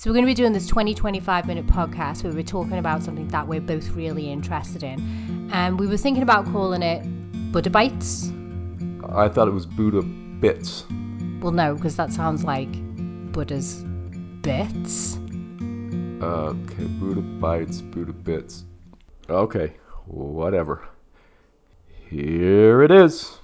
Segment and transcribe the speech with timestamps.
[0.00, 3.02] So, we're going to be doing this 20 25 minute podcast where we're talking about
[3.02, 5.50] something that we're both really interested in.
[5.52, 7.02] And we were thinking about calling it
[7.52, 8.32] Buddha Bites.
[9.10, 10.86] I thought it was Buddha Bits.
[11.42, 12.72] Well, no, because that sounds like
[13.32, 13.84] Buddha's
[14.40, 15.18] bits.
[16.22, 18.64] Uh, okay, Buddha Bites, Buddha Bits.
[19.28, 19.76] Okay,
[20.06, 20.88] whatever.
[22.08, 23.39] Here it is.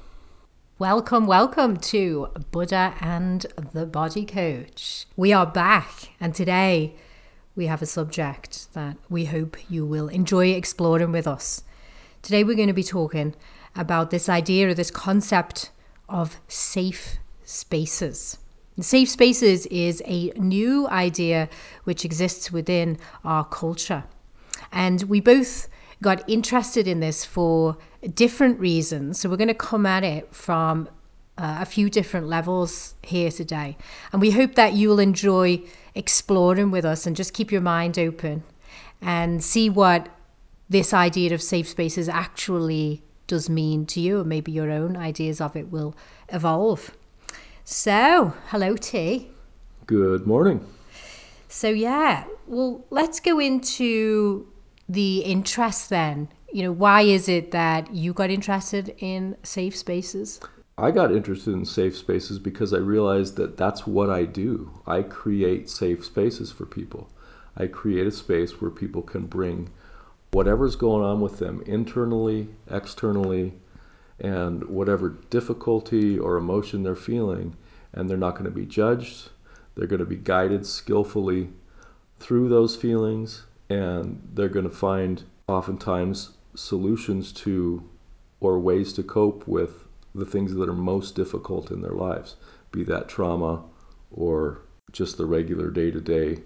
[0.78, 5.06] Welcome, welcome to Buddha and the Body Coach.
[5.16, 6.94] We are back, and today
[7.54, 11.62] we have a subject that we hope you will enjoy exploring with us.
[12.20, 13.34] Today we're going to be talking
[13.74, 15.70] about this idea or this concept
[16.10, 18.36] of safe spaces.
[18.78, 21.48] Safe spaces is a new idea
[21.84, 24.04] which exists within our culture.
[24.72, 25.68] And we both
[26.02, 27.76] got interested in this for
[28.14, 29.20] different reasons.
[29.20, 30.88] So we're going to come at it from
[31.38, 33.76] uh, a few different levels here today.
[34.12, 35.62] And we hope that you will enjoy
[35.94, 38.42] exploring with us and just keep your mind open
[39.02, 40.08] and see what
[40.68, 45.40] this idea of safe spaces actually does mean to you, or maybe your own ideas
[45.40, 45.94] of it will
[46.28, 46.96] evolve.
[47.64, 49.28] So, hello, T.
[49.86, 50.64] Good morning.
[51.48, 54.46] So, yeah, well, let's go into
[54.88, 56.28] the interest then?
[56.52, 60.40] You know, why is it that you got interested in safe spaces?
[60.78, 64.70] I got interested in safe spaces because I realized that that's what I do.
[64.86, 67.08] I create safe spaces for people.
[67.56, 69.70] I create a space where people can bring
[70.32, 73.54] whatever's going on with them internally, externally,
[74.20, 77.56] and whatever difficulty or emotion they're feeling,
[77.94, 79.30] and they're not going to be judged.
[79.74, 81.48] They're going to be guided skillfully
[82.20, 87.82] through those feelings and they're going to find oftentimes solutions to
[88.40, 92.36] or ways to cope with the things that are most difficult in their lives,
[92.72, 93.62] be that trauma
[94.10, 96.42] or just the regular day to day.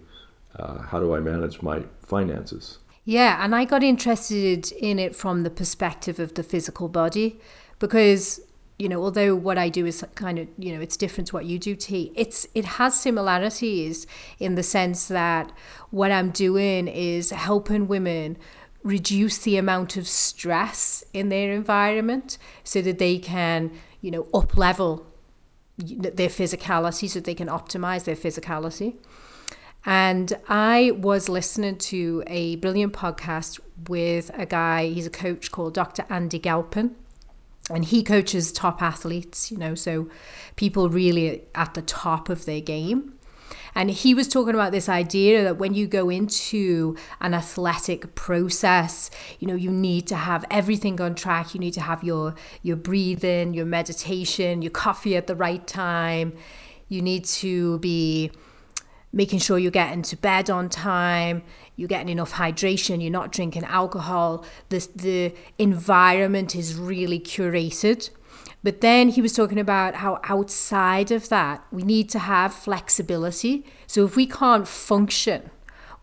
[0.58, 2.78] How do I manage my finances?
[3.04, 7.40] Yeah, and I got interested in it from the perspective of the physical body
[7.78, 8.40] because
[8.80, 11.44] you know, although what I do is kind of, you know, it's different to what
[11.44, 12.12] you do, T.
[12.14, 14.06] It's it has similarities
[14.38, 15.52] in the sense that
[15.90, 18.38] what I'm doing is helping women
[18.82, 23.70] reduce the amount of stress in their environment so that they can,
[24.00, 25.06] you know, up level
[25.76, 28.96] their physicality so they can optimize their physicality.
[29.84, 35.74] And I was listening to a brilliant podcast with a guy, he's a coach called
[35.74, 36.06] Dr.
[36.08, 36.96] Andy Galpin
[37.70, 40.08] and he coaches top athletes, you know, so
[40.56, 43.14] people really at the top of their game.
[43.74, 49.10] And he was talking about this idea that when you go into an athletic process,
[49.38, 51.54] you know, you need to have everything on track.
[51.54, 56.32] You need to have your your breathing, your meditation, your coffee at the right time.
[56.88, 58.32] You need to be
[59.12, 61.42] making sure you're getting to bed on time
[61.80, 68.10] you're getting enough hydration, you're not drinking alcohol, the, the environment is really curated.
[68.62, 73.64] But then he was talking about how outside of that, we need to have flexibility.
[73.86, 75.48] So if we can't function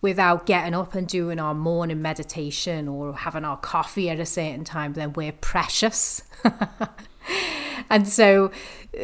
[0.02, 4.64] without getting up and doing our morning meditation or having our coffee at a certain
[4.64, 6.24] time, then we're precious.
[7.90, 8.52] and so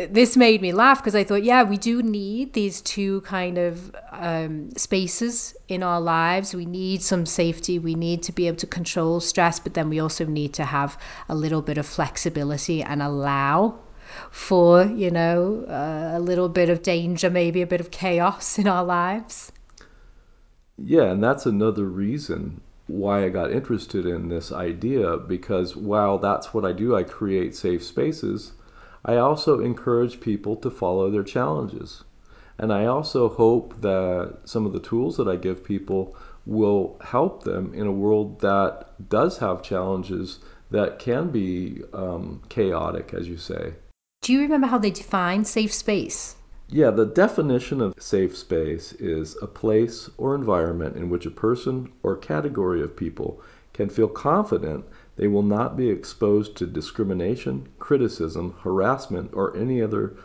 [0.09, 3.95] this made me laugh because I thought, yeah, we do need these two kind of
[4.11, 6.56] um, spaces in our lives.
[6.56, 7.79] We need some safety.
[7.79, 10.97] We need to be able to control stress, but then we also need to have
[11.29, 13.79] a little bit of flexibility and allow
[14.31, 18.67] for, you know, uh, a little bit of danger, maybe a bit of chaos in
[18.67, 19.51] our lives.
[20.78, 26.53] Yeah, and that's another reason why I got interested in this idea because while that's
[26.53, 28.53] what I do, I create safe spaces
[29.05, 32.03] I also encourage people to follow their challenges.
[32.57, 37.44] And I also hope that some of the tools that I give people will help
[37.44, 40.39] them in a world that does have challenges
[40.71, 43.73] that can be um, chaotic, as you say.
[44.21, 46.35] Do you remember how they define safe space?
[46.73, 51.92] Yeah, the definition of safe space is a place or environment in which a person
[52.01, 53.44] or category of people
[53.74, 54.83] can feel confident
[55.15, 60.15] they will not be exposed to discrimination, criticism, harassment, or any other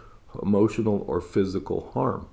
[0.43, 2.27] emotional or physical harm.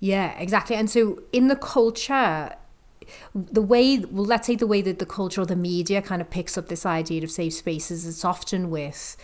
[0.00, 0.76] Yeah, exactly.
[0.76, 2.54] And so in the culture,
[3.34, 6.28] the way, well, let's say the way that the culture or the media kind of
[6.28, 9.16] picks up this idea of safe spaces, it's often with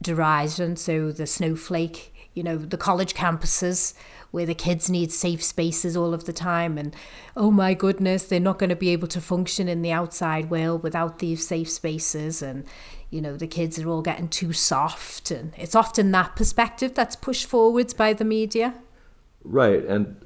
[0.00, 0.76] derision.
[0.76, 3.94] So the snowflake, you know, the college campuses
[4.32, 6.76] where the kids need safe spaces all of the time.
[6.76, 6.94] And
[7.36, 10.82] oh my goodness they're not going to be able to function in the outside world
[10.82, 12.42] without these safe spaces.
[12.42, 12.64] And
[13.10, 15.30] you know the kids are all getting too soft.
[15.30, 18.74] And it's often that perspective that's pushed forwards by the media.
[19.44, 19.84] Right.
[19.84, 20.16] And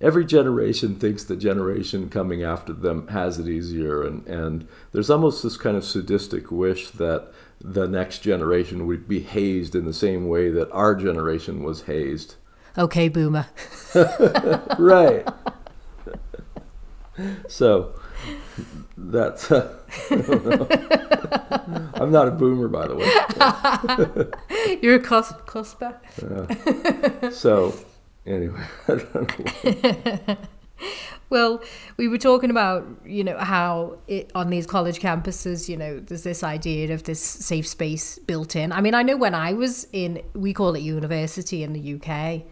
[0.00, 5.42] every generation thinks the generation coming after them has it easier and, and there's almost
[5.42, 10.28] this kind of sadistic wish that the next generation would be hazed in the same
[10.28, 12.36] way that our generation was hazed.
[12.78, 13.46] Okay, boomer.
[14.78, 15.26] right.
[17.48, 17.94] So
[18.96, 19.76] that's uh,
[21.94, 24.78] i'm not a boomer by the way.
[24.82, 25.94] You're a cusper.
[27.32, 27.74] so
[28.26, 28.62] anyway.
[31.28, 31.60] Well,
[31.96, 36.22] we were talking about, you know, how it, on these college campuses, you know, there's
[36.22, 38.70] this idea of this safe space built in.
[38.70, 42.42] I mean, I know when I was in, we call it university in the UK,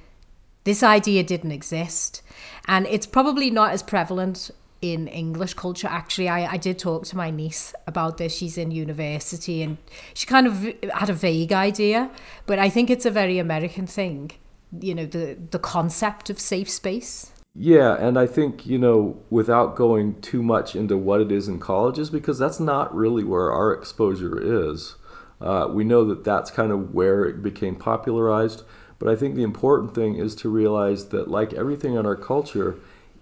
[0.65, 2.23] this idea didn't exist.
[2.67, 4.51] And it's probably not as prevalent
[4.83, 5.89] in English culture.
[5.89, 8.35] Actually, I, I did talk to my niece about this.
[8.35, 9.79] She's in university and
[10.15, 10.55] she kind of
[10.93, 12.11] had a vague idea,
[12.47, 14.33] but I think it's a very American thing,
[14.81, 17.31] you know, the, the concept of safe space.
[17.57, 21.61] Yeah, and I think, you know, without going too much into what it is in
[21.61, 24.97] colleges, because that's not really where our exposure is.
[25.41, 28.65] Uh, we know that that's kind of where it became popularized,
[28.99, 32.77] but I think the important thing is to realize that, like everything in our culture,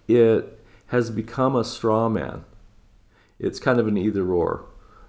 [0.09, 2.45] it has become a straw man.
[3.39, 4.65] It's kind of an either or.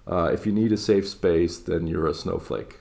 [0.06, 2.78] Uh, if you need a safe space, then you're a snowflake.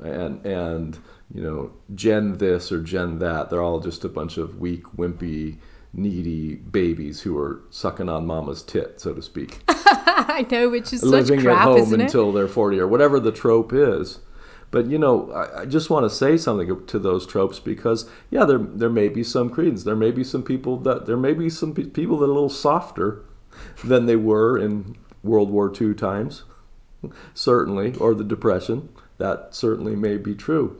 [0.00, 0.98] And, and,
[1.32, 5.58] you know, gen this or gen that, they're all just a bunch of weak, wimpy,
[5.92, 9.60] needy babies who are sucking on mama's tit, so to speak.
[9.68, 13.32] I know, which is such living crap, at home until they're 40 or whatever the
[13.32, 14.18] trope is.
[14.70, 18.44] But you know, I, I just want to say something to those tropes because yeah,
[18.44, 19.84] there there may be some credence.
[19.84, 22.34] There may be some people that there may be some pe- people that are a
[22.34, 23.24] little softer
[23.84, 26.42] than they were in World War II times,
[27.34, 28.88] certainly, or the Depression.
[29.18, 30.76] That certainly may be true.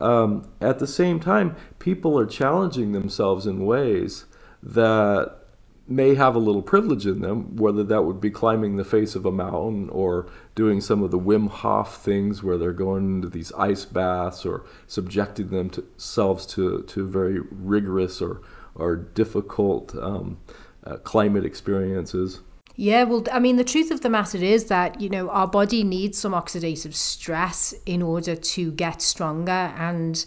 [0.00, 4.24] Um, at the same time, people are challenging themselves in ways
[4.62, 5.36] that
[5.86, 9.26] may have a little privilege in them, whether that would be climbing the face of
[9.26, 13.52] a mountain or doing some of the Wim Hof things where they're going into these
[13.52, 18.40] ice baths or subjecting themselves to, to very rigorous or,
[18.74, 20.38] or difficult um,
[20.84, 22.40] uh, climate experiences.
[22.76, 25.84] Yeah, well, I mean, the truth of the matter is that, you know, our body
[25.84, 30.24] needs some oxidative stress in order to get stronger, and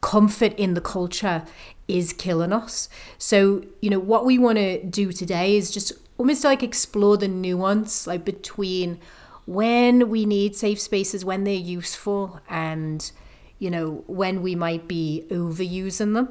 [0.00, 1.44] comfort in the culture
[1.88, 2.88] is killing us.
[3.18, 7.26] So, you know, what we want to do today is just almost like explore the
[7.26, 9.00] nuance like between
[9.46, 13.10] when we need safe spaces, when they're useful, and,
[13.58, 16.28] you know, when we might be overusing them.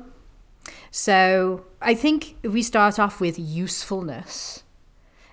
[0.92, 4.64] So, I think if we start off with usefulness,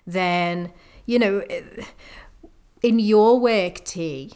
[0.07, 0.71] then
[1.07, 1.43] you know
[2.83, 4.33] in your work t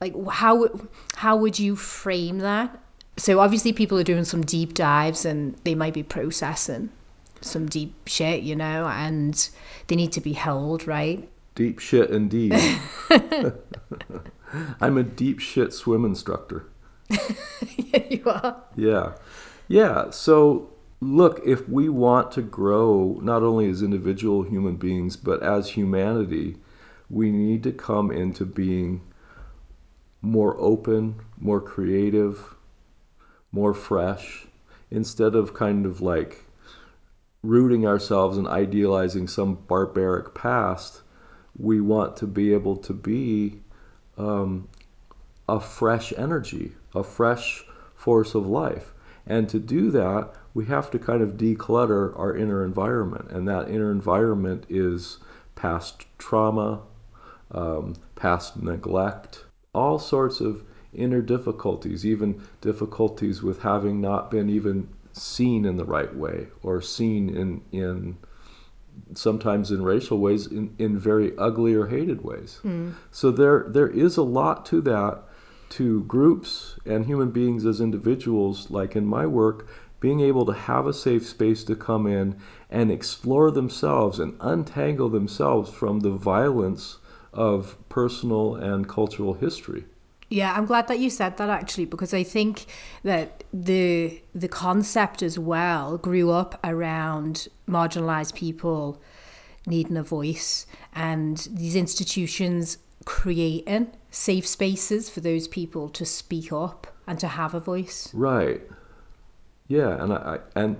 [0.00, 0.68] like how
[1.14, 2.78] how would you frame that
[3.16, 6.88] so obviously people are doing some deep dives and they might be processing
[7.40, 9.50] some deep shit you know and
[9.88, 12.54] they need to be held right Deep shit indeed.
[14.80, 16.66] I'm a deep shit swim instructor.
[17.10, 19.12] yeah you are Yeah.
[19.68, 20.10] Yeah.
[20.10, 20.70] So,
[21.02, 26.56] look, if we want to grow not only as individual human beings, but as humanity,
[27.10, 29.00] we need to come into being
[30.20, 32.54] more open, more creative,
[33.50, 34.46] more fresh,
[34.92, 36.44] instead of kind of like
[37.42, 41.02] rooting ourselves and idealizing some barbaric past.
[41.58, 43.60] We want to be able to be
[44.16, 44.68] um,
[45.48, 47.64] a fresh energy, a fresh
[47.96, 48.94] force of life.
[49.26, 53.30] And to do that, we have to kind of declutter our inner environment.
[53.30, 55.18] And that inner environment is
[55.54, 56.82] past trauma,
[57.50, 59.44] um, past neglect,
[59.74, 65.84] all sorts of inner difficulties, even difficulties with having not been even seen in the
[65.84, 68.16] right way or seen in, in
[69.14, 72.60] sometimes in racial ways, in, in very ugly or hated ways.
[73.10, 75.22] So there there is a lot to that,
[75.70, 79.66] to groups and human beings as individuals, like in my work,
[80.02, 82.36] being able to have a safe space to come in
[82.70, 86.98] and explore themselves and untangle themselves from the violence
[87.32, 89.84] of personal and cultural history.
[90.28, 92.66] Yeah, I'm glad that you said that actually because I think
[93.04, 99.00] that the the concept as well grew up around marginalized people
[99.66, 106.88] needing a voice and these institutions creating safe spaces for those people to speak up
[107.06, 108.10] and to have a voice.
[108.12, 108.62] Right.
[109.68, 110.76] Yeah, and I, I and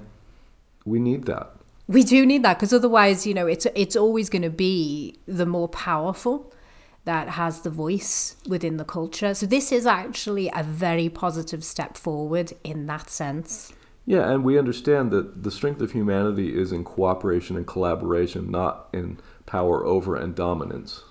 [0.84, 1.52] we need that.
[1.88, 5.46] We do need that because otherwise, you know, it's it's always going to be the
[5.46, 6.52] more powerful
[7.04, 9.34] that has the voice within the culture.
[9.34, 13.72] So this is actually a very positive step forward in that sense.
[14.04, 18.88] Yeah, and we understand that the strength of humanity is in cooperation and collaboration, not
[18.92, 21.02] in power over and dominance.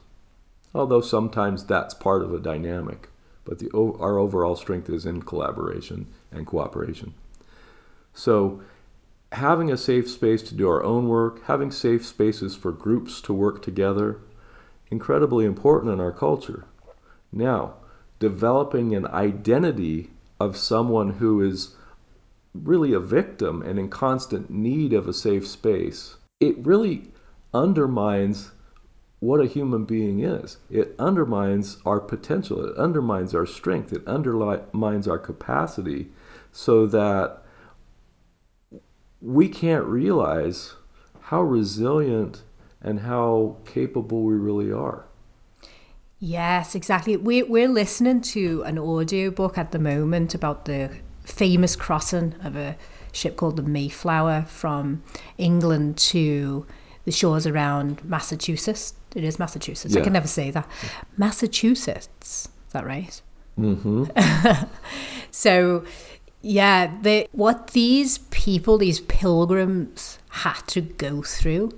[0.73, 3.09] Although sometimes that's part of a dynamic,
[3.43, 7.13] but the, our overall strength is in collaboration and cooperation.
[8.13, 8.61] So,
[9.31, 13.33] having a safe space to do our own work, having safe spaces for groups to
[13.33, 14.17] work together,
[14.89, 16.65] incredibly important in our culture.
[17.31, 17.75] Now,
[18.19, 21.75] developing an identity of someone who is
[22.53, 27.11] really a victim and in constant need of a safe space, it really
[27.53, 28.51] undermines
[29.21, 30.57] what a human being is.
[30.69, 36.11] It undermines our potential, it undermines our strength, it undermines our capacity
[36.51, 37.43] so that
[39.21, 40.73] we can't realize
[41.21, 42.43] how resilient
[42.81, 45.05] and how capable we really are.
[46.19, 47.17] Yes, exactly.
[47.17, 50.91] We, we're listening to an audio book at the moment about the
[51.23, 52.75] famous crossing of a
[53.11, 55.01] ship called the Mayflower from
[55.37, 56.65] England to
[57.05, 58.93] the shores around Massachusetts.
[59.15, 59.93] It is Massachusetts.
[59.93, 60.01] Yeah.
[60.01, 60.67] I can never say that.
[61.17, 62.09] Massachusetts.
[62.21, 63.21] Is that right?
[63.59, 64.05] Mm-hmm.
[65.31, 65.83] so,
[66.41, 71.77] yeah, they, what these people, these pilgrims, had to go through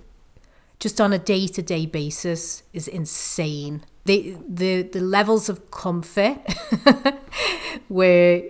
[0.79, 3.81] just on a day to day basis is insane.
[4.03, 6.37] The the the levels of comfort
[7.87, 8.43] where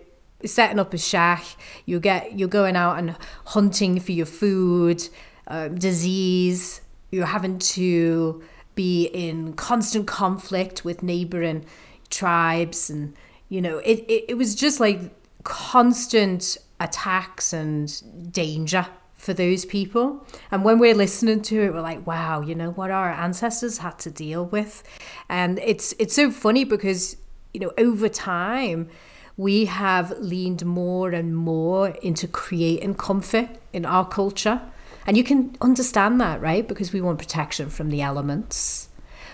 [0.44, 1.46] setting up a shack.
[1.86, 3.16] You get you're going out and
[3.46, 5.08] hunting for your food
[5.48, 6.82] uh, disease.
[7.12, 8.44] You're having to
[8.76, 11.64] be in constant conflict with neighboring
[12.10, 13.14] tribes and
[13.50, 15.00] you know it, it, it was just like
[15.44, 18.86] constant attacks and danger
[19.24, 20.26] for those people.
[20.52, 23.98] And when we're listening to it, we're like, wow, you know what our ancestors had
[24.00, 24.84] to deal with.
[25.30, 27.16] And it's it's so funny because,
[27.54, 28.90] you know, over time
[29.38, 34.62] we have leaned more and more into creating comfort in our culture.
[35.08, 36.68] And you can understand that, right?
[36.68, 38.90] Because we want protection from the elements.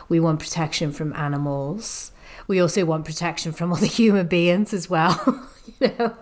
[0.07, 2.11] We want protection from animals.
[2.47, 5.49] We also want protection from other human beings as well.
[5.79, 6.15] you know?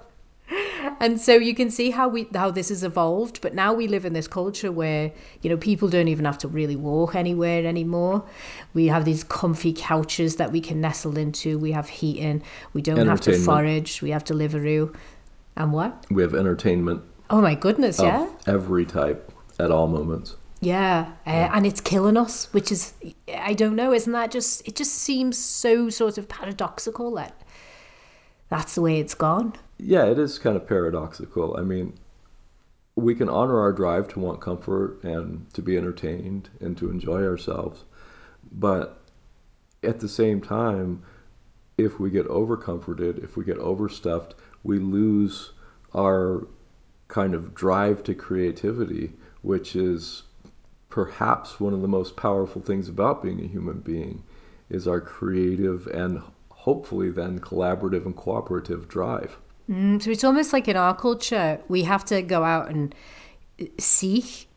[1.01, 4.05] and so you can see how we how this has evolved but now we live
[4.05, 5.11] in this culture where
[5.41, 8.23] you know people don't even have to really walk anywhere anymore.
[8.73, 11.59] We have these comfy couches that we can nestle into.
[11.59, 12.41] We have heating.
[12.73, 14.01] We don't have to forage.
[14.01, 14.95] We have deliveroo.
[15.57, 16.05] And what?
[16.11, 18.27] We have entertainment oh my goodness yeah?
[18.45, 22.93] every type at all moments yeah, uh, yeah, and it's killing us, which is
[23.33, 27.41] I don't know, isn't that just it just seems so sort of paradoxical that
[28.49, 31.55] that's the way it's gone yeah, it is kind of paradoxical.
[31.57, 31.93] I mean,
[32.95, 37.23] we can honor our drive to want comfort and to be entertained and to enjoy
[37.23, 37.83] ourselves.
[38.51, 38.99] But
[39.83, 41.03] at the same time,
[41.77, 44.33] if we get overcomforted, if we get overstuffed,
[44.63, 45.51] we lose
[45.93, 46.47] our
[47.07, 50.23] kind of drive to creativity, which is
[50.89, 54.24] perhaps one of the most powerful things about being a human being
[54.70, 59.38] is our creative and hopefully then collaborative and cooperative drive.
[59.70, 62.96] Mm, so it's almost like in our culture, we have to go out and
[63.79, 64.48] seek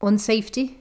[0.00, 0.76] unsafety,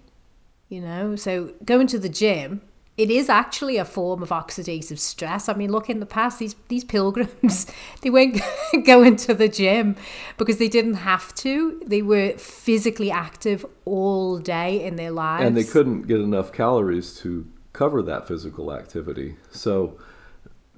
[0.70, 1.16] you know?
[1.16, 2.62] So going to the gym,
[2.96, 5.50] it is actually a form of oxidative stress.
[5.50, 7.66] I mean, look in the past, these these pilgrims,
[8.02, 8.40] they weren't
[8.86, 9.96] going to the gym
[10.38, 11.82] because they didn't have to.
[11.86, 15.46] They were physically active all day in their lives.
[15.46, 19.36] And they couldn't get enough calories to cover that physical activity.
[19.52, 19.98] So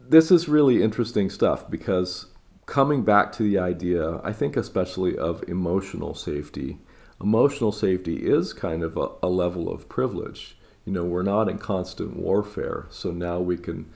[0.08, 2.28] this is really interesting stuff because
[2.66, 6.80] coming back to the idea, I think especially of emotional safety.
[7.22, 10.58] Emotional safety is kind of a, a, level of privilege.
[10.86, 13.92] You know, we're not in constant warfare, so now we can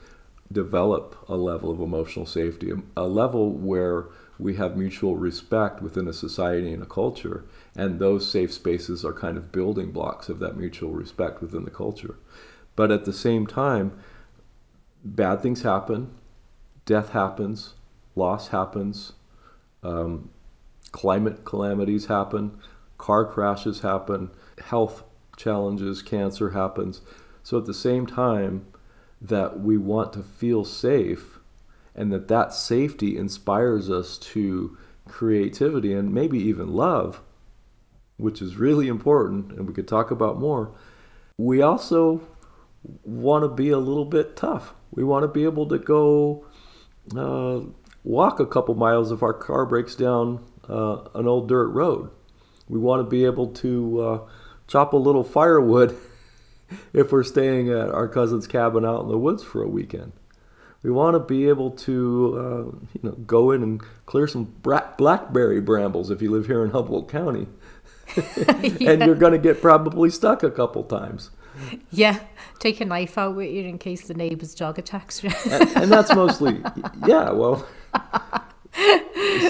[0.52, 4.06] develop a level of emotional safety, a level where
[4.40, 7.44] we have mutual respect within a society and a culture,
[7.76, 11.70] and those safe spaces are kind of building blocks of that mutual respect within the
[11.70, 12.16] culture.
[12.74, 13.92] But at the same time,
[15.04, 16.10] bad things happen,
[16.86, 17.74] death happens,
[18.16, 19.12] loss happens,
[19.82, 20.30] um,
[20.90, 22.58] climate calamities happen,
[22.98, 25.04] car crashes happen, health
[25.40, 27.00] challenges, cancer happens.
[27.42, 28.66] So at the same time
[29.20, 31.38] that we want to feel safe
[31.94, 34.76] and that that safety inspires us to
[35.08, 37.20] creativity and maybe even love,
[38.16, 40.72] which is really important and we could talk about more,
[41.36, 42.20] we also
[43.04, 44.74] want to be a little bit tough.
[44.92, 46.46] We want to be able to go
[47.16, 47.60] uh,
[48.04, 52.10] walk a couple miles if our car breaks down uh, an old dirt road.
[52.68, 54.18] We want to be able to uh,
[54.70, 55.98] chop a little firewood
[56.92, 60.12] if we're staying at our cousin's cabin out in the woods for a weekend.
[60.82, 65.60] We want to be able to, uh, you know, go in and clear some blackberry
[65.60, 67.46] brambles if you live here in Humboldt County,
[68.16, 68.92] yeah.
[68.92, 71.30] and you're going to get probably stuck a couple times.
[71.90, 72.18] Yeah,
[72.60, 75.30] take a knife out with you in case the neighbor's dog attacks you.
[75.50, 76.62] and, and that's mostly,
[77.06, 77.30] yeah.
[77.30, 77.66] Well,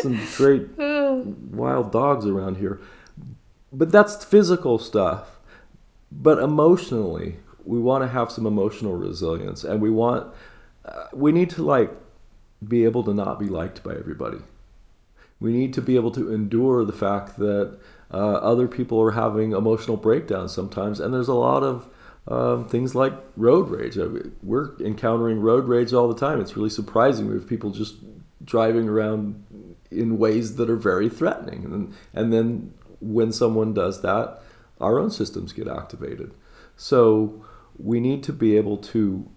[0.00, 2.81] some great wild dogs around here,
[3.73, 5.39] but that's physical stuff.
[6.12, 10.33] But emotionally, we want to have some emotional resilience, and we want,
[10.85, 11.91] uh, we need to like
[12.67, 14.39] be able to not be liked by everybody.
[15.41, 17.79] We need to be able to endure the fact that
[18.12, 21.89] uh, other people are having emotional breakdowns sometimes, and there's a lot of
[22.29, 23.97] um, things like road rage.
[23.97, 26.41] Mean, we're encountering road rage all the time.
[26.41, 27.29] It's really surprising.
[27.29, 27.97] We have people just
[28.45, 29.43] driving around
[29.91, 34.42] in ways that are very threatening, and and then when someone does that,
[34.80, 36.33] our own systems get activated.
[36.76, 37.45] So
[37.78, 39.28] we need to be able to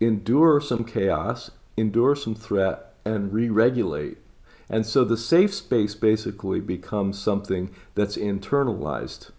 [0.00, 4.18] endure some chaos, endure some threat, and re-regulate.
[4.68, 9.30] And so the safe space basically becomes something that's internalized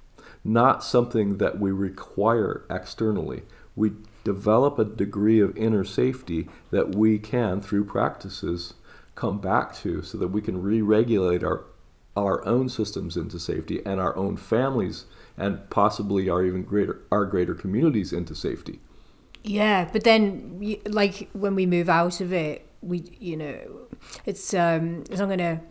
[0.48, 3.44] not something that we require externally.
[3.76, 3.92] We
[4.24, 8.74] develop a degree of inner safety that we can, through practices,
[9.16, 11.66] come back to so that we can re regulate our,
[12.18, 15.06] our own systems into safety and our own families
[15.38, 18.80] and possibly our even greater our greater communities into safety.
[19.44, 23.60] Yeah, but then like when we move out of it, we you know,
[24.26, 25.62] it's um it's not gonna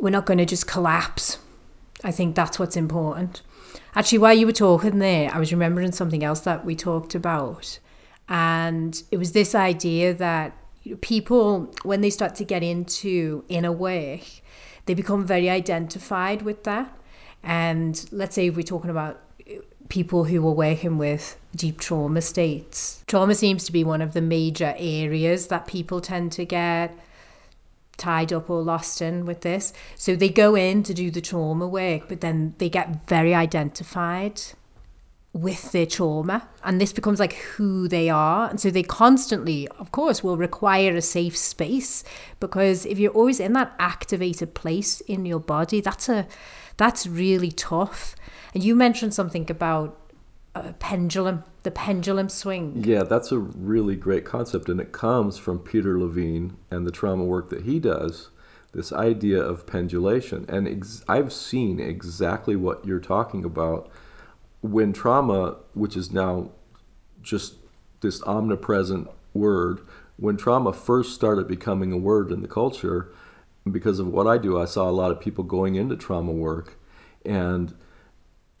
[0.00, 1.38] we're not gonna just collapse.
[2.04, 3.40] I think that's what's important.
[3.94, 7.78] Actually, while you were talking there, I was remembering something else that we talked about.
[8.28, 10.56] And it was this idea that
[11.00, 14.20] people, when they start to get into inner work,
[14.86, 16.92] they become very identified with that.
[17.42, 19.54] And let's say we're talking about uh,
[19.88, 24.20] people who are working with deep trauma states, trauma seems to be one of the
[24.20, 26.96] major areas that people tend to get
[27.96, 29.72] tied up or lost in with this.
[29.96, 34.42] So they go in to do the trauma work, but then they get very identified
[35.36, 39.92] with their trauma and this becomes like who they are and so they constantly of
[39.92, 42.04] course will require a safe space
[42.40, 46.26] because if you're always in that activated place in your body that's a
[46.78, 48.16] that's really tough
[48.54, 49.98] and you mentioned something about
[50.54, 52.84] a pendulum the pendulum swing.
[52.86, 57.24] Yeah, that's a really great concept, and it comes from Peter Levine and the trauma
[57.24, 58.28] work that he does.
[58.72, 63.90] This idea of pendulation, and ex- I've seen exactly what you're talking about
[64.72, 66.50] when trauma, which is now
[67.22, 67.54] just
[68.00, 69.80] this omnipresent word,
[70.16, 73.12] when trauma first started becoming a word in the culture,
[73.70, 76.78] because of what I do, I saw a lot of people going into trauma work,
[77.24, 77.74] and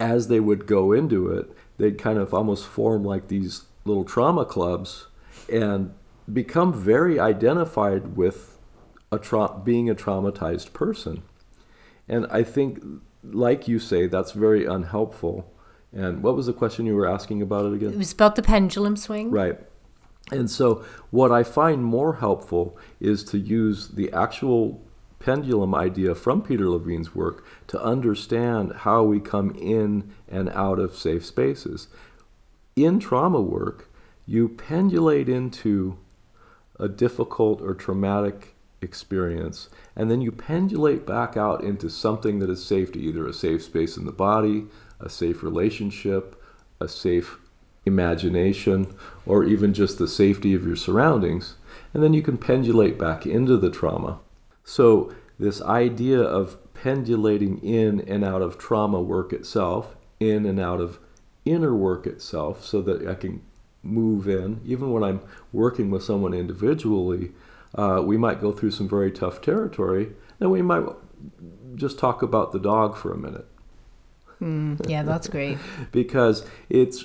[0.00, 4.44] as they would go into it, they'd kind of almost form like these little trauma
[4.44, 5.06] clubs
[5.50, 5.92] and
[6.32, 8.58] become very identified with
[9.12, 11.22] a tra- being a traumatized person.
[12.08, 12.82] And I think,
[13.22, 15.50] like you say, that's very unhelpful.
[15.96, 17.92] And what was the question you were asking about it again?
[17.92, 19.30] It was about the pendulum swing.
[19.30, 19.58] Right.
[20.30, 24.82] And so, what I find more helpful is to use the actual
[25.20, 30.94] pendulum idea from Peter Levine's work to understand how we come in and out of
[30.94, 31.88] safe spaces.
[32.74, 33.88] In trauma work,
[34.26, 35.96] you pendulate into
[36.78, 42.62] a difficult or traumatic experience, and then you pendulate back out into something that is
[42.62, 44.66] safe to either a safe space in the body,
[45.00, 46.40] a safe relationship,
[46.80, 47.38] a safe
[47.84, 48.86] imagination,
[49.24, 51.54] or even just the safety of your surroundings.
[51.94, 54.18] And then you can pendulate back into the trauma.
[54.64, 60.80] So, this idea of pendulating in and out of trauma work itself, in and out
[60.80, 60.98] of
[61.44, 63.42] inner work itself, so that I can
[63.82, 65.20] move in, even when I'm
[65.52, 67.32] working with someone individually,
[67.74, 70.84] uh, we might go through some very tough territory, and we might
[71.76, 73.46] just talk about the dog for a minute.
[74.40, 75.58] Mm, yeah, that's great.
[75.92, 77.04] because it's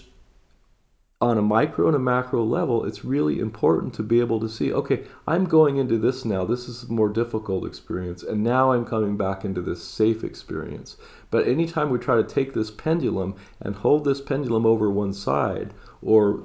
[1.21, 4.73] on a micro and a macro level, it's really important to be able to see,
[4.73, 6.45] okay, I'm going into this now.
[6.45, 8.23] This is a more difficult experience.
[8.23, 10.97] And now I'm coming back into this safe experience.
[11.29, 15.75] But anytime we try to take this pendulum and hold this pendulum over one side,
[16.01, 16.41] or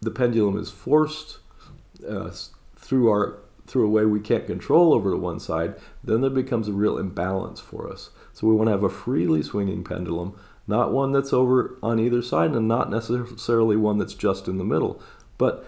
[0.00, 1.38] the pendulum is forced
[2.06, 2.30] uh,
[2.76, 6.68] through our through a way we can't control over to one side, then there becomes
[6.68, 8.10] a real imbalance for us.
[8.36, 12.22] So we want to have a freely swinging pendulum not one that's over on either
[12.22, 15.00] side and not necessarily one that's just in the middle.
[15.38, 15.64] But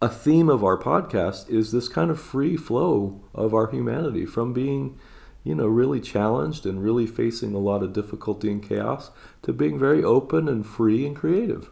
[0.00, 4.52] a theme of our podcast is this kind of free flow of our humanity from
[4.52, 4.98] being,
[5.44, 9.10] you know, really challenged and really facing a lot of difficulty and chaos
[9.42, 11.70] to being very open and free and creative.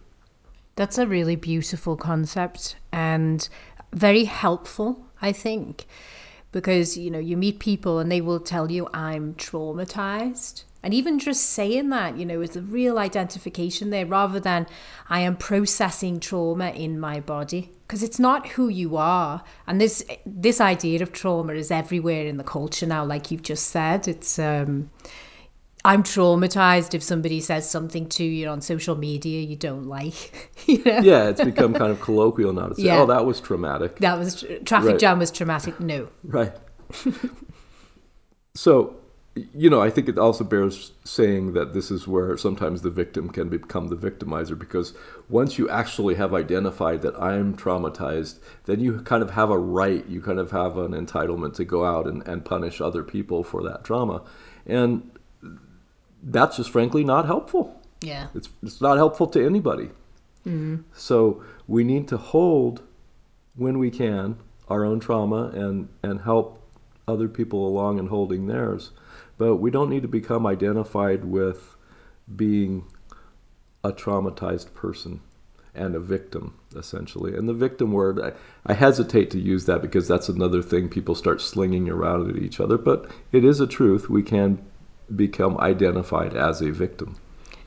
[0.77, 2.77] That's a really beautiful concept.
[2.93, 3.47] And
[3.93, 5.87] very helpful, I think,
[6.53, 10.65] because you know you meet people and they will tell you I'm traumatized.
[10.83, 14.67] And even just saying that, you know, is a real identification there rather than
[15.11, 19.45] I am processing trauma in my body because it's not who you are.
[19.67, 23.67] And this this idea of trauma is everywhere in the culture now like you've just
[23.67, 24.09] said.
[24.09, 24.91] It's um
[25.85, 30.51] I'm traumatized if somebody says something to you on social media you don't like.
[30.67, 30.99] you know?
[31.01, 33.01] Yeah, it's become kind of colloquial now to say, oh, Yeah.
[33.01, 34.99] "Oh, that was traumatic." That was traffic Right.
[34.99, 35.81] jam was traumatic.
[35.81, 36.09] No.
[36.25, 36.53] Right.
[38.55, 38.97] so,
[39.55, 43.29] you know, I think it also bears saying that this is where sometimes the victim
[43.31, 44.93] can become the victimizer because
[45.29, 50.05] once you actually have identified that I'm traumatized, then you kind of have a right,
[50.09, 53.63] you kind of have an entitlement to go out and, and punish other people for
[53.63, 54.23] that trauma.
[54.67, 55.11] And
[56.23, 57.81] that's just frankly not helpful.
[58.03, 58.29] Yeah.
[58.35, 59.91] It's, it's not helpful to anybody.
[60.47, 60.77] Mm-hmm.
[60.95, 62.83] So we need to hold,
[63.57, 66.63] when we can, our own trauma and, and help
[67.09, 68.91] other people along in holding theirs.
[69.37, 71.77] But we don't need to become identified with
[72.37, 72.85] being
[73.83, 75.21] a traumatized person
[75.75, 77.35] and a victim, essentially.
[77.37, 78.33] And the victim word, I,
[78.67, 82.61] I hesitate to use that because that's another thing people start slinging around at each
[82.61, 82.77] other.
[82.77, 84.11] But it is a truth.
[84.11, 84.65] We can
[85.17, 87.17] become identified as a victim.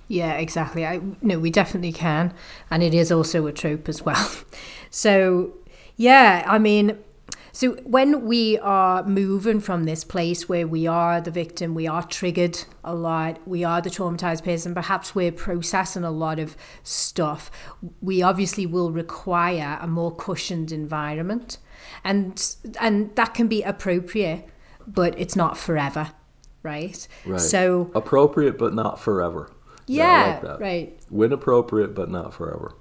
[0.07, 0.85] Yeah, exactly.
[0.85, 2.33] I no, we definitely can,
[2.69, 4.29] and it is also a trope as well.
[4.95, 5.53] So,
[5.97, 6.99] yeah, I mean,
[7.51, 12.01] so when we are moving from this place where we are the victim, we are
[12.01, 17.51] triggered a lot, we are the traumatized person, perhaps we're processing a lot of stuff.
[18.01, 21.59] We obviously will require a more cushioned environment,
[22.03, 22.43] and
[22.79, 24.47] and that can be appropriate,
[24.87, 26.11] but it's not forever,
[26.63, 27.07] right?
[27.25, 27.39] Right.
[27.39, 29.51] So appropriate, but not forever.
[29.87, 30.99] yeah, I like right.
[31.09, 32.73] When appropriate, but not forever.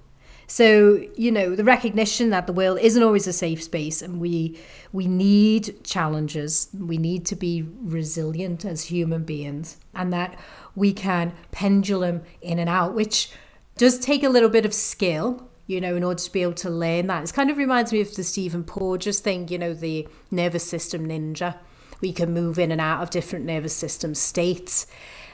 [0.47, 4.59] So you know the recognition that the world isn't always a safe space, and we
[4.93, 6.69] we need challenges.
[6.79, 10.39] We need to be resilient as human beings, and that
[10.77, 13.31] we can pendulum in and out, which
[13.79, 15.49] does take a little bit of skill.
[15.69, 18.01] You know, in order to be able to learn that, it kind of reminds me
[18.01, 19.49] of the Stephen Porges thing.
[19.49, 21.55] You know, the nervous system ninja.
[22.03, 24.87] We can move in and out of different nervous system states.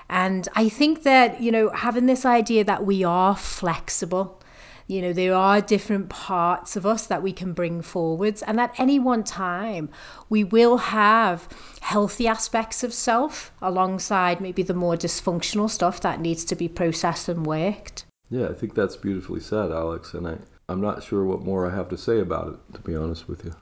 [0.09, 4.41] And I think that, you know, having this idea that we are flexible,
[4.87, 8.43] you know, there are different parts of us that we can bring forwards.
[8.43, 9.91] And at any one time,
[10.31, 11.47] we will have
[11.83, 17.29] healthy aspects of self alongside maybe the more dysfunctional stuff that needs to be processed
[17.29, 18.07] and worked.
[18.31, 20.15] Yeah, I think that's beautifully said, Alex.
[20.15, 20.39] And I,
[20.71, 23.45] I'm not sure what more I have to say about it, to be honest with
[23.45, 23.55] you.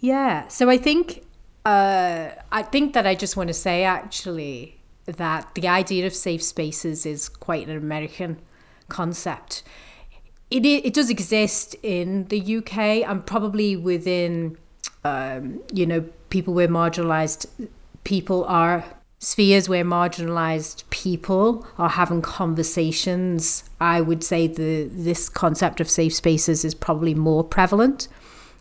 [0.00, 0.46] Yeah.
[0.48, 1.24] So I think
[1.64, 6.42] uh, I think that I just want to say actually that the idea of safe
[6.42, 8.38] spaces is quite an American
[8.88, 9.62] concept.
[10.50, 14.56] It it does exist in the UK and probably within
[15.04, 17.46] um, you know people where marginalized
[18.04, 18.84] people are
[19.18, 26.14] spheres where marginalized people are having conversations i would say the this concept of safe
[26.14, 28.08] spaces is probably more prevalent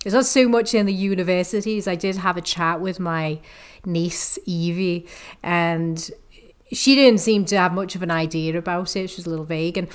[0.06, 1.88] it's not so much in the universities.
[1.88, 3.40] I did have a chat with my
[3.86, 5.08] niece Evie,
[5.44, 6.12] and
[6.72, 9.10] she didn't seem to have much of an idea about it.
[9.10, 9.78] She was a little vague.
[9.78, 9.88] And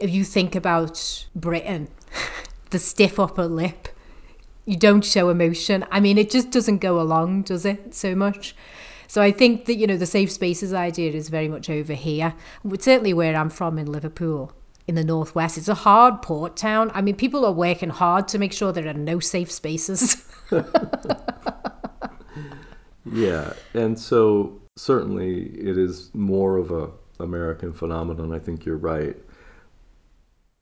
[0.00, 1.88] if you think about Britain,
[2.70, 3.88] the stiff upper lip,
[4.64, 5.84] you don't show emotion.
[5.90, 8.54] I mean, it just doesn't go along, does it, so much?
[9.08, 12.32] So I think that, you know, the safe spaces idea is very much over here.
[12.78, 14.52] Certainly where I'm from in Liverpool
[14.90, 15.56] in the northwest.
[15.56, 16.90] It's a hard port town.
[16.92, 20.22] I mean, people are working hard to make sure there are no safe spaces.
[23.12, 28.32] Yeah, and so certainly it is more of a American phenomenon.
[28.32, 29.16] I think you're right.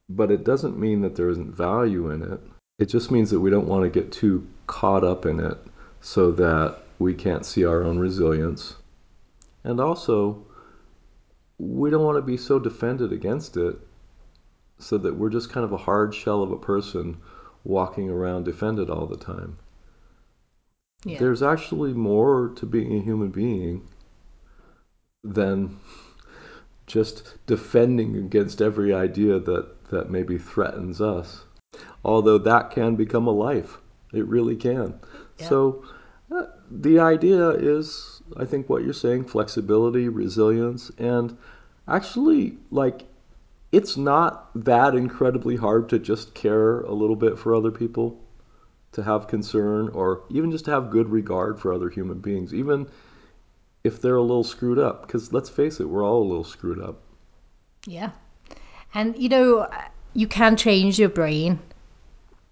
[0.09, 2.41] But it doesn't mean that there isn't value in it.
[2.79, 5.59] It just means that we don't want to get too caught up in it
[6.01, 8.77] so that we can't see our own resilience.
[9.64, 10.45] And also,
[11.59, 13.77] we don't want to be so defended against it
[14.79, 17.17] so that we're just kind of a hard shell of a person
[17.64, 19.59] walking around defended all the time.
[21.05, 21.19] yeah.
[21.19, 23.88] There's actually more to being a human being
[25.25, 25.79] than
[26.87, 31.45] just defending against every idea that, that maybe threatens us.
[32.05, 33.79] Although that can become a life.
[34.12, 34.99] It really can.
[35.38, 35.49] Yeah.
[35.49, 35.85] So
[36.31, 41.37] uh, the idea is, I think, what you're saying flexibility, resilience, and
[41.87, 43.03] actually, like,
[43.72, 48.20] it's not that incredibly hard to just care a little bit for other people
[48.92, 52.88] to have concern or even just to have good regard for other human beings, even
[53.85, 55.02] if they're a little screwed up.
[55.02, 57.00] Because let's face it, we're all a little screwed up.
[57.87, 58.11] Yeah.
[58.94, 59.68] And you know,
[60.14, 61.59] you can change your brain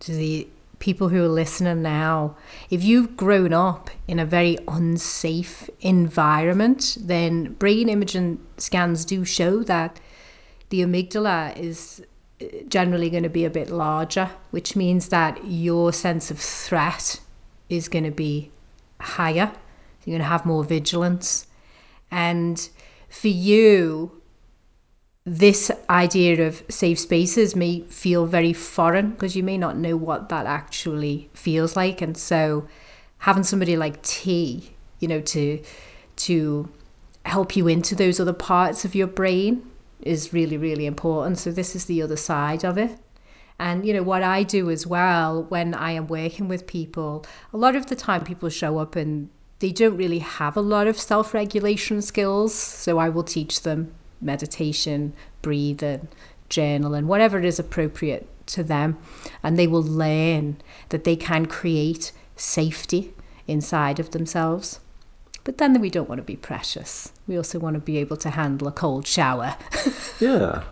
[0.00, 0.46] to the
[0.78, 2.36] people who are listening now,
[2.70, 9.62] if you've grown up in a very unsafe environment, then brain imaging scans do show
[9.62, 9.98] that
[10.68, 12.02] the amygdala is
[12.40, 17.20] uh, generally going to be a bit larger, which means that your sense of threat
[17.68, 18.50] is going to be
[19.00, 19.52] higher.
[20.04, 21.46] You're going to have more vigilance.
[22.10, 22.68] And
[23.08, 24.22] for you,
[25.24, 30.28] this idea of safe spaces may feel very foreign because you may not know what
[30.28, 32.00] that actually feels like.
[32.00, 32.68] And so
[33.18, 35.60] having somebody like T, you know, to
[36.16, 36.68] to
[37.24, 39.68] help you into those other parts of your brain
[40.06, 41.38] is really, really important.
[41.38, 42.98] So this is the other side of it.
[43.58, 47.56] And you know what I do as well when I am working with people, a
[47.56, 50.98] lot of the time people show up and they don't really have a lot of
[50.98, 53.90] self-regulation skills, so I will teach them
[54.20, 56.08] meditation, breathing,
[56.50, 58.98] journaling, whatever is appropriate to them,
[59.42, 60.58] and they will learn
[60.90, 63.14] that they can create safety
[63.46, 64.80] inside of themselves.
[65.46, 67.12] But then we don't want to be precious.
[67.28, 69.56] We also want to be able to handle a cold shower.
[70.20, 70.64] yeah.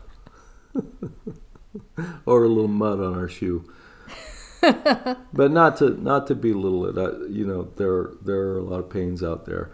[2.27, 3.73] or a little mud on our shoe.
[4.61, 6.99] but not to not to belittle it.
[6.99, 9.71] I, you know, there there are a lot of pains out there.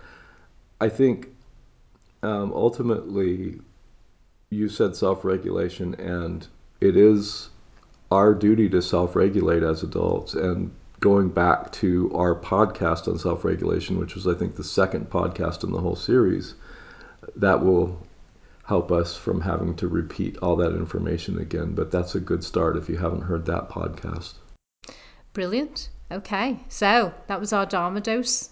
[0.83, 1.29] I think
[2.23, 3.59] um, ultimately,
[4.51, 6.47] you said self-regulation, and
[6.83, 7.49] it is
[8.11, 10.35] our duty to self-regulate as adults.
[10.35, 15.65] And going back to our podcast on self-regulation, which was I think the second podcast
[15.65, 16.55] in the whole series,
[17.37, 17.99] that will
[18.65, 21.75] help us from having to repeat all that information again.
[21.75, 24.35] But that's a good start if you haven't heard that podcast.
[25.33, 25.89] Brilliant.
[26.13, 28.51] Okay, so that was our Dharma dose.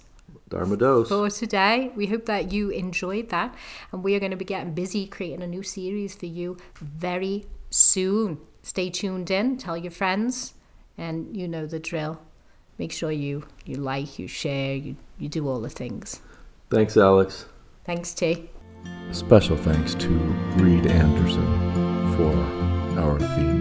[0.48, 1.08] Dharma dose.
[1.08, 3.54] For today, we hope that you enjoyed that.
[3.92, 7.46] And we are going to be getting busy creating a new series for you very
[7.70, 8.38] soon.
[8.62, 10.54] Stay tuned in, tell your friends,
[10.96, 12.20] and you know the drill.
[12.78, 16.20] Make sure you, you like, you share, you, you do all the things.
[16.70, 17.46] Thanks, Alex.
[17.84, 18.48] Thanks, T.
[19.10, 21.46] Special thanks to Reed Anderson
[22.16, 22.32] for
[23.00, 23.57] our theme music.